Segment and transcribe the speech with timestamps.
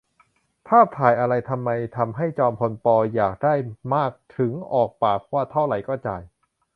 [0.67, 1.33] ภาพถ่ายอะไร?
[1.49, 2.87] ทำไมทำให้จอมพล ป.
[3.15, 3.53] อยากได้
[3.93, 6.21] มากถึงออกปากว่า เท่าไหร่ก็จ่าย